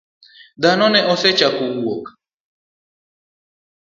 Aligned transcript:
Dhano 0.61 0.85
ne 0.91 1.01
osechako 1.13 1.63
wuok. 1.75 2.05